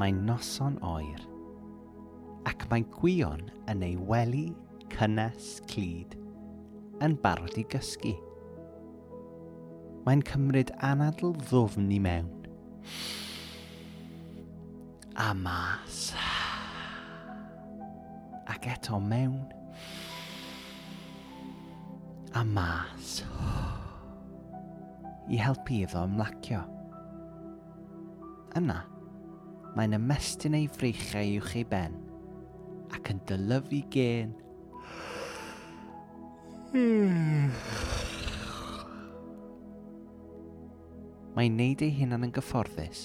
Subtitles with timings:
[0.00, 1.22] mae'n noson oer,
[2.48, 4.48] ac mae gwion yn ei wely
[4.94, 6.16] cynnes clyd
[7.04, 8.14] yn barod i gysgu.
[10.06, 12.30] Mae'n cymryd anadl ddwfn i mewn.
[15.22, 15.98] A mas.
[18.50, 19.44] Ac eto mewn.
[22.34, 23.20] A mas.
[25.30, 26.64] I helpu iddo ymlacio.
[28.58, 28.80] Yna
[29.76, 31.98] mae'n ymestyn ei freichau i'w chi ben
[32.92, 34.38] ac yn dylyfu gen
[41.32, 43.02] Mae'n neud ei hunan yn gyfforddus,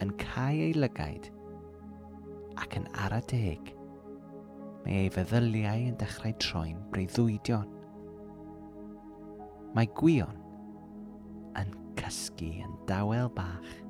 [0.00, 1.28] yn cael ei lygaid
[2.60, 3.74] ac yn ara deg.
[4.86, 7.68] Mae ei feddyliau yn dechrau troi'n breuddwydion.
[9.76, 10.40] Mae gwion
[11.60, 13.89] yn cysgu yn dawel bach.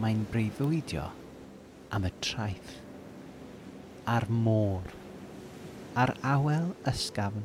[0.00, 1.02] mae'n breuddwydio
[1.92, 2.76] am y traeth,
[4.08, 4.94] a'r môr,
[6.00, 7.42] a'r awel ysgafn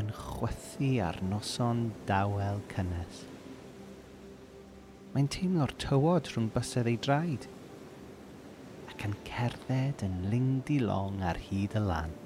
[0.00, 3.20] yn chwythu ar noson dawel cynnes.
[5.14, 7.46] Mae'n teimlo'r tywod rhwng bysedd ei draed
[8.90, 12.16] ac yn cerdded yn lingdi long ar hyd y lan.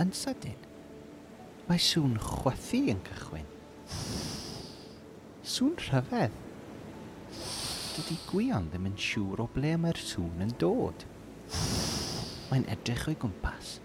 [0.00, 0.69] Yn sydyn,
[1.70, 3.44] Mae sŵn chwythu yn cychwyn.
[5.46, 6.32] Sŵn rhyfedd.
[7.94, 11.04] Dydy gwion ddim yn siŵr o ble mae'r sŵn yn dod.
[12.48, 13.76] Mae'n edrych o'i gwmpas,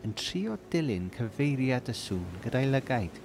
[0.00, 3.20] yn trio dilyn cyfeiriad y sŵn gyda'i lygaid.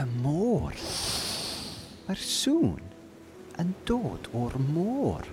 [0.00, 0.80] Y môr!
[2.08, 2.92] Mae'r sŵn
[3.60, 5.28] yn dod o'r môr.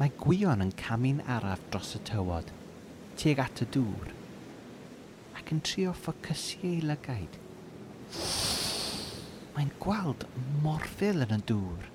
[0.00, 2.46] Mae gwion yn camu'n araf dros y tywod,
[3.20, 4.12] tuag at y dŵr,
[5.36, 7.34] ac yn trio ffocysu ei lygaid.
[9.52, 10.24] Mae'n gweld
[10.64, 11.90] morfil yn y dŵr,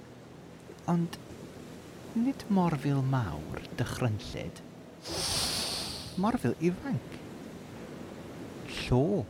[0.94, 1.18] ond
[2.14, 4.62] nid morfil mawr dychrynllid,
[6.22, 7.16] morfil ifanc.
[8.84, 9.24] Llo.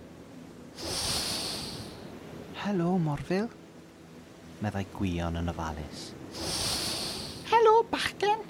[2.65, 3.47] Helo, morfil.
[4.59, 6.09] Meddai gwion yn ofalus.
[7.53, 8.43] Helo, bachgen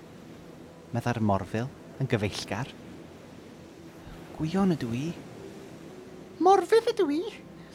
[0.96, 1.68] medda'r morfil
[2.00, 2.70] yn gyfeillgar.
[4.38, 5.08] Gwion ydw i.
[6.44, 7.22] Morfydd ydw i?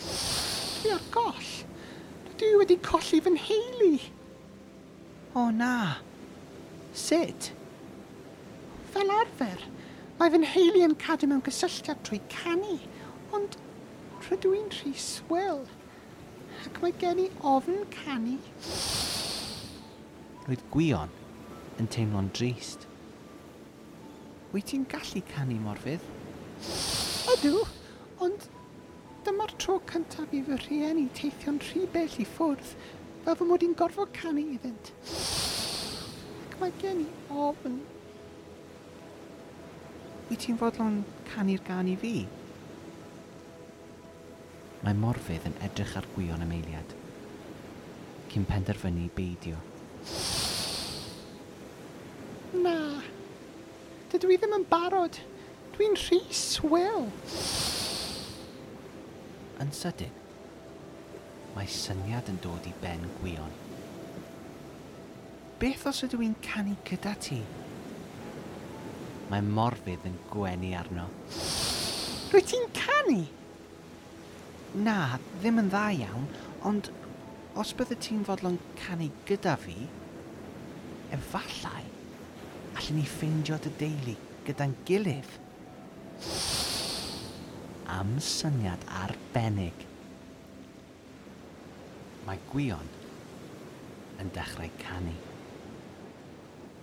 [0.00, 1.50] Dwi ar goll.
[2.40, 3.92] Dwi wedi colli fy nheulu.
[5.36, 5.74] O na.
[6.96, 7.52] Sut?
[8.90, 9.64] Fel arfer,
[10.18, 12.78] mae fy nheulu yn cadw mewn gysylltiad trwy canu,
[13.36, 13.56] ond
[14.26, 15.62] rydw i'n rhy swil.
[16.64, 18.36] Ac mae gen i ofn canu.
[20.48, 21.12] Roedd Gwion
[21.80, 22.89] yn teimlo'n drist.
[24.50, 26.02] Wyt ti'n gallu canu morfydd?
[27.30, 27.60] Ydw,
[28.24, 28.46] ond
[29.26, 32.72] dyma'r tro cyntaf i fy rhieni teithio'n rhy bell i ffwrdd
[33.26, 34.90] fel fy mod i'n gorfod canu iddynt.
[36.48, 37.06] Ac mae gen i
[37.46, 37.78] ofn.
[40.30, 42.14] Wyt ti'n fodlon canu'r gan i fi?
[44.82, 46.96] Mae morfydd yn edrych ar gwion ymeliad
[48.30, 49.62] cyn penderfynu beidio.
[52.64, 52.74] Na,
[54.28, 55.16] i ddim yn barod.
[55.74, 57.06] Dwi'n rhy swil.
[59.62, 60.12] Yn sydyn,
[61.54, 63.52] mae syniad yn dod i ben gwion.
[65.60, 67.40] Beth os ydw i'n canu gyda ti?
[69.32, 71.06] Mae morfydd yn gwenu arno.
[72.30, 73.20] Rwy ti'n canu?
[74.80, 74.96] Na,
[75.40, 76.28] ddim yn dda iawn,
[76.68, 76.92] ond
[77.60, 79.76] os bydde ti'n fodlon canu gyda fi,
[81.12, 81.89] efallai
[82.76, 84.16] allan ni ffeindio dy deulu
[84.46, 85.30] gyda'n gilydd.
[87.90, 89.86] Am syniad arbennig.
[92.26, 92.92] Mae gwion
[94.20, 95.16] yn dechrau canu.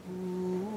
[0.08, 0.77] Ooh.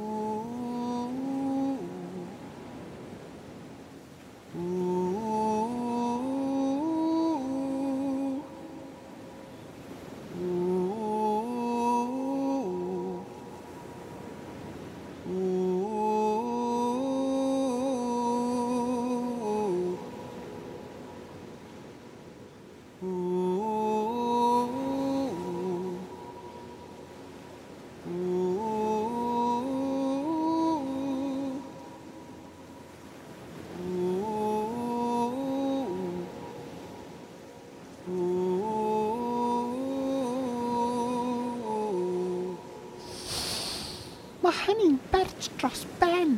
[44.51, 46.33] Mae hynny'n bert dros ben.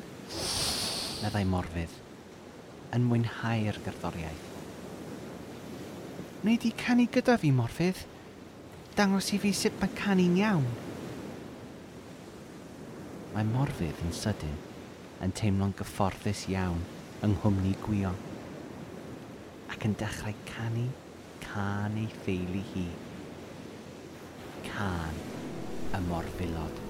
[1.22, 1.92] Meddai morfydd,
[2.92, 4.42] yn mwynhau'r gerddoriaeth.
[6.42, 8.02] Wnei di canu gyda fi, morfydd?
[8.98, 10.68] Dangos i fi sut mae canu'n iawn.
[13.32, 14.60] Mae morfydd yn sydyn,
[15.24, 16.84] yn teimlo'n gyfforddus iawn
[17.24, 18.20] yng nghwmni gwion
[19.72, 20.84] ac yn dechrau canu
[21.48, 22.88] can ei theulu hi.
[24.68, 25.28] Can
[25.96, 26.81] y morfilod.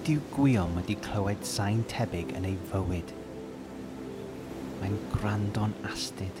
[0.00, 3.10] Nid yw gwion wedi clywed sain tebyg yn ei fywyd.
[4.78, 6.40] Mae'n gwrando'n astyd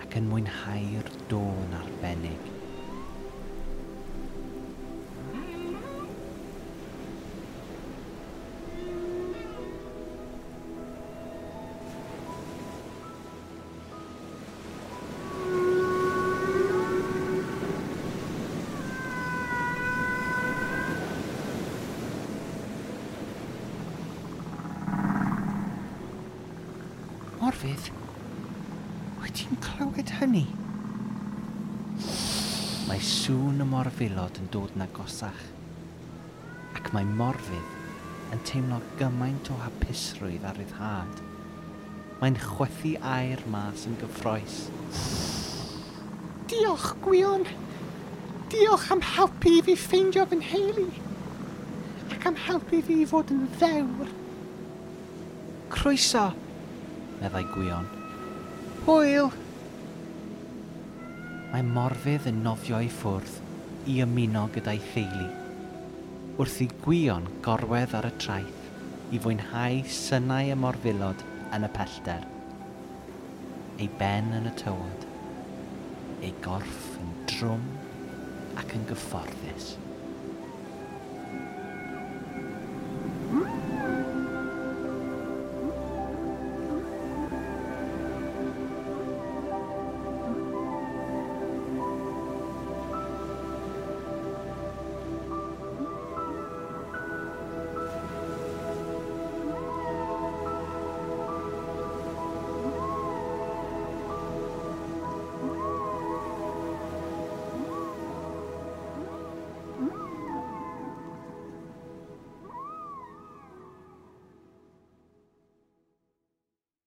[0.00, 2.46] ac yn mwynhau'r dôn arbennig.
[27.42, 27.88] Morfydd,
[29.18, 30.44] Wyt ti'n clywed hynny?
[32.86, 35.40] Mae sŵn y morfilod yn dod yn agosach,
[36.78, 41.24] ac mae morfydd yn teimlo gymaint o hapusrwydd ar ryddhad.
[42.20, 44.60] Mae'n chwethu air mas yn gyffroes.
[46.52, 47.48] Diolch, Gwion!
[48.54, 50.86] Diolch am helpu i fi ffeindio fy nheulu,
[52.06, 54.14] ac am helpu fi i fod yn ddewr.
[55.74, 56.28] Croeso
[57.22, 57.86] meddai Gwion.
[58.86, 59.30] Hwyl!
[61.52, 63.38] Mae Morfydd yn nofio i ffwrdd
[63.92, 65.28] i ymuno gyda'i theulu.
[66.40, 71.22] Wrth i Gwion gorwedd ar y traeth i fwynhau synnau y morfilod
[71.52, 72.24] yn y pellter.
[73.78, 75.06] Ei ben yn y tywod,
[76.24, 77.68] ei gorff yn drwm
[78.62, 79.74] ac yn gyfforddus.